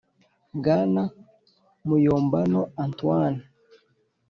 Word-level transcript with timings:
bwana 0.57 1.03
muyombano 1.87 2.61
antoine 2.83 3.41